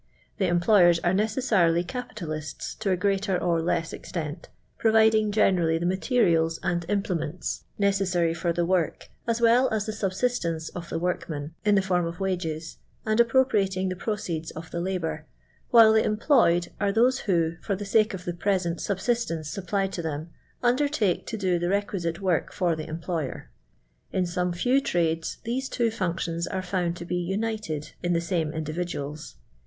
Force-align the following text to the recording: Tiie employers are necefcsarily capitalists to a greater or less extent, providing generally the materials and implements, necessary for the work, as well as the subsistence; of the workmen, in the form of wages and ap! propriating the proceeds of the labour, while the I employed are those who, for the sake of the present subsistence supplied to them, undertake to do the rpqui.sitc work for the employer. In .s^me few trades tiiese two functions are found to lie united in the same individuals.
Tiie 0.39 0.47
employers 0.47 0.97
are 1.01 1.13
necefcsarily 1.13 1.87
capitalists 1.87 2.73
to 2.73 2.89
a 2.89 2.97
greater 2.97 3.37
or 3.37 3.61
less 3.61 3.93
extent, 3.93 4.49
providing 4.79 5.31
generally 5.31 5.77
the 5.77 5.85
materials 5.85 6.59
and 6.63 6.87
implements, 6.89 7.65
necessary 7.77 8.33
for 8.33 8.51
the 8.51 8.65
work, 8.65 9.09
as 9.27 9.39
well 9.41 9.69
as 9.71 9.85
the 9.85 9.93
subsistence; 9.93 10.69
of 10.69 10.89
the 10.89 10.97
workmen, 10.97 11.53
in 11.63 11.75
the 11.75 11.83
form 11.83 12.07
of 12.07 12.19
wages 12.19 12.77
and 13.05 13.21
ap! 13.21 13.27
propriating 13.29 13.89
the 13.89 13.95
proceeds 13.95 14.49
of 14.49 14.71
the 14.71 14.81
labour, 14.81 15.27
while 15.69 15.93
the 15.93 16.01
I 16.01 16.05
employed 16.05 16.71
are 16.79 16.91
those 16.91 17.19
who, 17.29 17.57
for 17.61 17.75
the 17.75 17.85
sake 17.85 18.15
of 18.15 18.25
the 18.25 18.33
present 18.33 18.81
subsistence 18.81 19.51
supplied 19.51 19.93
to 19.93 20.01
them, 20.01 20.31
undertake 20.63 21.27
to 21.27 21.37
do 21.37 21.59
the 21.59 21.67
rpqui.sitc 21.67 22.17
work 22.17 22.51
for 22.51 22.75
the 22.75 22.87
employer. 22.89 23.51
In 24.11 24.23
.s^me 24.23 24.55
few 24.55 24.81
trades 24.81 25.37
tiiese 25.45 25.69
two 25.69 25.91
functions 25.91 26.47
are 26.47 26.63
found 26.63 26.97
to 26.97 27.05
lie 27.05 27.11
united 27.17 27.91
in 28.01 28.13
the 28.13 28.19
same 28.19 28.51
individuals. 28.51 29.35